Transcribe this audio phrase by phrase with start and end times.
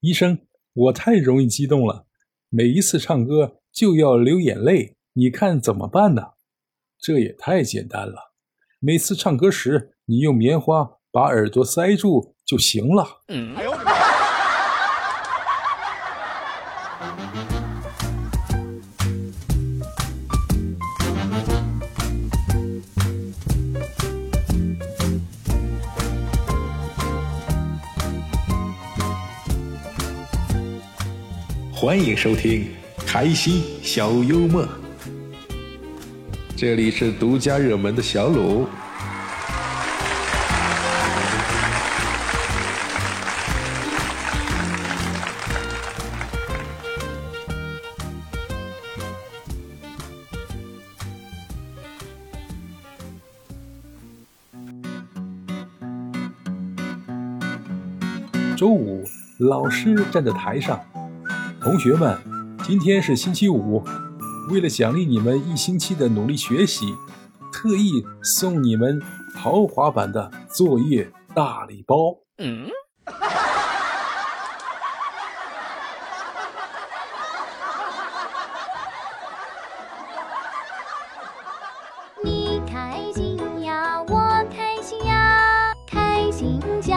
[0.00, 0.38] 医生，
[0.72, 2.06] 我太容易激动了，
[2.48, 6.22] 每一次唱歌就要流眼泪，你看怎么办呢？
[6.98, 8.32] 这也太简单了，
[8.78, 13.20] 每次唱歌时你用棉花把耳朵塞住就行了。
[13.28, 13.54] 嗯。
[31.80, 32.66] 欢迎收听
[33.06, 34.68] 开心小幽默，
[36.54, 38.68] 这里是独家热门的小鲁。
[58.54, 59.02] 周五，
[59.38, 60.78] 老师站在台上。
[61.62, 62.18] 同学们，
[62.64, 63.84] 今天是星期五，
[64.48, 66.94] 为了奖励你们一星期的努力学习，
[67.52, 68.98] 特意送你们
[69.34, 72.16] 豪华版的作业大礼包。
[72.38, 72.70] 嗯。
[82.24, 86.96] 你开心呀，我开心呀，开心叫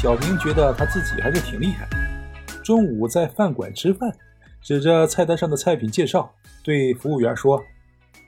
[0.00, 1.86] 小明觉得他自己还是挺厉害。
[2.64, 4.10] 中午在饭馆吃饭，
[4.62, 6.34] 指着菜单上的菜品介绍，
[6.64, 7.62] 对服务员说：“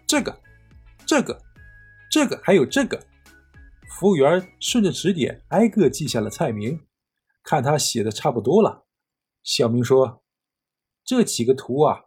[0.07, 0.39] 这个，
[1.07, 1.41] 这个，
[2.11, 3.03] 这个，还有这个。”
[3.89, 6.79] 服务员顺着指点挨个记下了菜名，
[7.43, 8.85] 看他写的差不多了，
[9.43, 10.23] 小明说
[11.07, 12.03] ：“这几个图啊，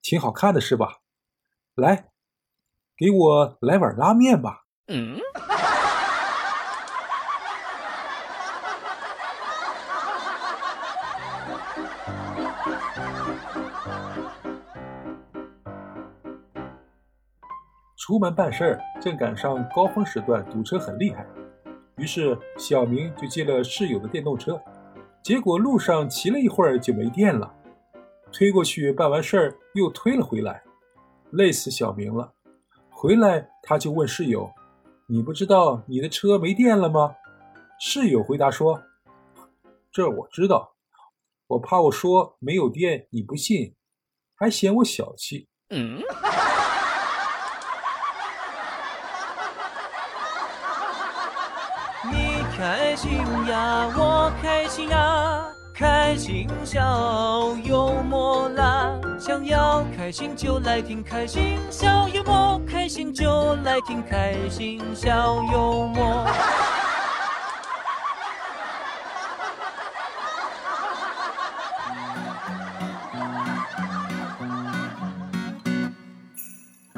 [0.00, 1.00] 挺好看的，是吧？
[1.74, 2.08] 来，
[2.96, 5.18] 给我来碗拉面吧。”嗯。
[18.06, 21.26] 出门办事儿，正赶上高峰时段，堵车很厉害。
[21.96, 24.62] 于是小明就借了室友的电动车，
[25.24, 27.52] 结果路上骑了一会儿就没电了。
[28.30, 30.62] 推过去办完事儿又推了回来，
[31.32, 32.32] 累死小明了。
[32.90, 34.48] 回来他就问室友
[35.10, 37.16] ：“你不知道你的车没电了吗？”
[37.80, 38.80] 室友回答说
[39.90, 40.76] ：“这我知道，
[41.48, 43.74] 我怕我说没有电你不信，
[44.36, 46.00] 还嫌我小气。”嗯。
[52.56, 53.18] 开心
[53.48, 58.98] 呀，我开心啊，开心小幽默啦！
[59.20, 66.26] 想要开心就来听开心小幽默，开心就来听开心小幽默。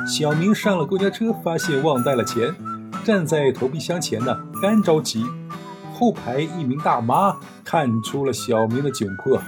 [0.06, 2.54] 小明上了公交车，发现忘带了钱，
[3.04, 5.26] 站在投币箱前呢，干着急。
[5.98, 9.42] 后排一名大妈看出了小明的窘迫，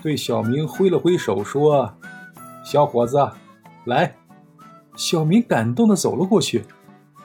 [0.00, 1.92] 对小明挥了挥手说
[2.64, 3.28] ：“小伙子，
[3.86, 4.14] 来。”
[4.96, 6.64] 小明感动的走了过去，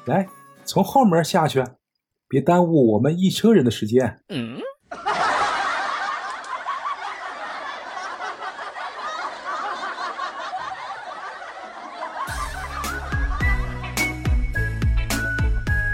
[0.06, 0.28] 来，
[0.66, 1.64] 从后门下去，
[2.28, 4.20] 别耽误我们一车人的时间。
[4.30, 4.58] 嗯。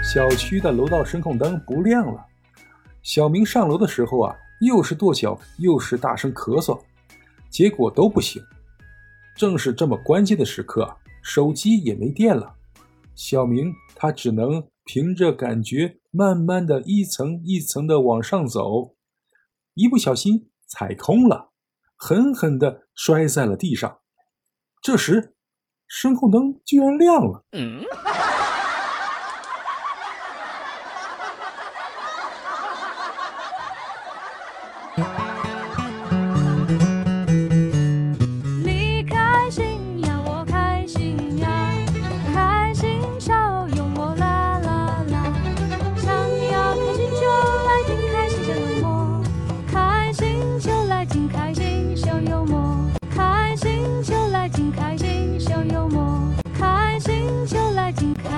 [0.02, 2.24] 小区的楼道声控灯不亮了。
[3.18, 6.80] 小明上楼的时候啊，又是跺脚，又是大声咳嗽，
[7.50, 8.40] 结果都不行。
[9.34, 10.88] 正是这么关键的时刻，
[11.20, 12.54] 手机也没电了。
[13.16, 18.94] 小明他只能凭着感觉，慢慢的一层一层的往上走，
[19.74, 21.50] 一不小心踩空了，
[21.96, 23.98] 狠狠的摔在了地上。
[24.80, 25.34] 这时，
[25.88, 27.44] 声控灯居然亮了。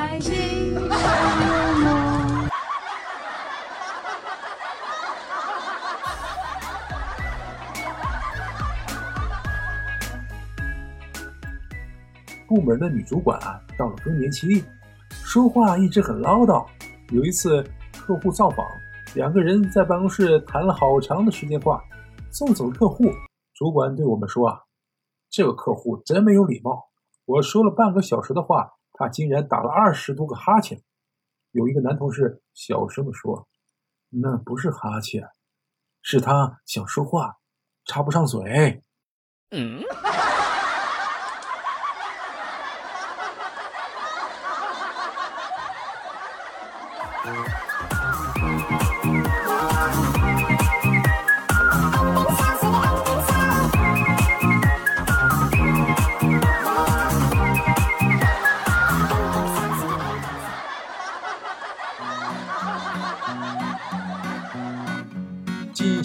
[0.00, 0.80] 爱情的
[12.48, 14.64] 部门的女主管啊，到了更年期，
[15.10, 16.66] 说话一直很唠叨。
[17.10, 17.62] 有一次
[17.92, 18.66] 客户造访，
[19.14, 21.84] 两个人在办公室谈了好长的时间话，
[22.30, 23.04] 送走客户，
[23.52, 24.62] 主管对我们说啊，
[25.28, 26.88] 这个客户真没有礼貌，
[27.26, 28.79] 我说了半个小时的话。
[29.00, 30.82] 他竟然打了二十多个哈欠。”
[31.52, 33.48] 有一个男同事小声地说
[34.10, 35.26] ：“那不是哈欠，
[36.02, 37.38] 是他想说话，
[37.86, 38.84] 插不上嘴。”
[39.50, 39.82] 嗯。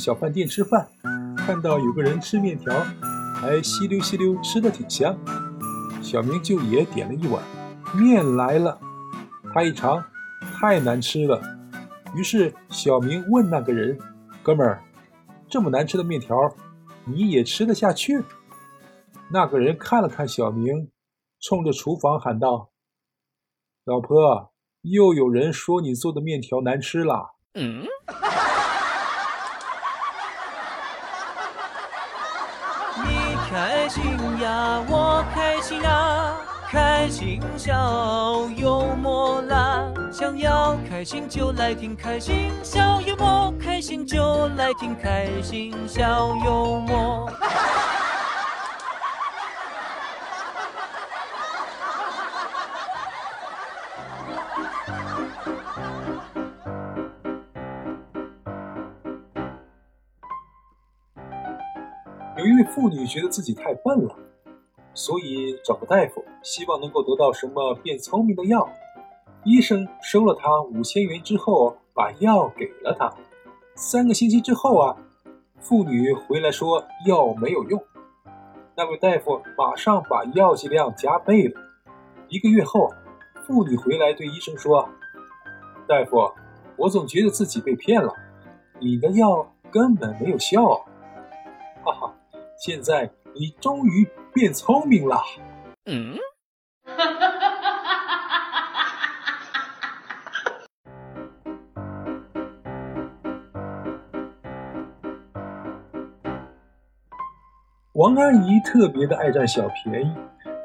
[0.06, 0.88] 小饭店吃饭，
[1.36, 2.72] 看到有个人吃面条，
[3.34, 5.18] 还吸溜吸溜吃的挺香，
[6.00, 7.44] 小明就也点了一碗
[7.98, 8.80] 面来了。
[9.52, 10.06] 他一尝，
[10.54, 11.42] 太难吃了。
[12.16, 13.98] 于是小明问那个人
[14.46, 14.84] ：“哥们儿，
[15.50, 16.38] 这么难吃的面条，
[17.06, 18.24] 你也吃得下去？”
[19.34, 20.92] 那个人看了看小明，
[21.42, 22.70] 冲着厨房喊道
[23.86, 24.54] ：“老婆，
[24.84, 27.88] 又有人说你做的面条难吃了。”嗯。
[33.86, 34.04] 开心
[34.42, 36.38] 呀，我开心啊，
[36.72, 39.86] 开心笑幽默啦。
[40.12, 47.32] 想要开心就来听开心笑幽默，开心就来听开心笑幽默。
[62.46, 64.16] 有一位妇女觉得自己太笨了，
[64.94, 68.70] 所以找个大夫，希望能够得到什么变聪明的药。
[69.44, 73.12] 医生收了她五千元之后，把药给了她。
[73.74, 74.96] 三个星期之后啊，
[75.60, 77.84] 妇女回来说药没有用。
[78.76, 81.60] 那位大夫马上把药剂量加倍了。
[82.28, 82.94] 一个月后，
[83.48, 84.88] 妇女回来对医生说
[85.90, 86.32] ：“大夫，
[86.78, 88.14] 我总觉得自己被骗了，
[88.80, 90.86] 你的药根本没有效。”
[92.56, 92.62] 哈哈。
[92.64, 95.22] 现在你终于变聪明了。
[95.86, 96.18] 嗯。
[107.94, 110.14] 王阿姨特别的爱占小便宜，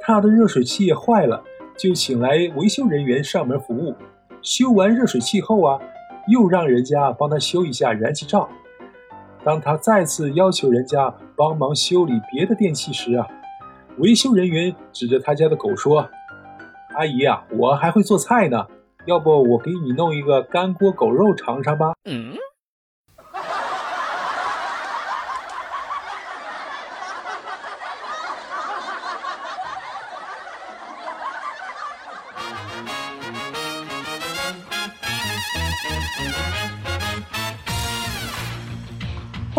[0.01, 1.45] 她的热水器坏了，
[1.79, 3.95] 就请来维修人员上门服务。
[4.43, 5.79] 修完热水器后啊，
[6.27, 8.49] 又让人家帮她修一下燃气灶。
[9.45, 11.15] 当他再次要求人家。
[11.37, 13.27] 帮忙修理别的电器时啊，
[13.97, 16.07] 维修人员指着他家的狗说
[16.95, 18.67] ：“阿姨啊，我还会做菜呢，
[19.07, 21.95] 要不我给你弄一个干锅狗肉尝尝吧。”。